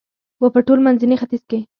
[0.41, 1.59] و په ټول منځني ختیځ کې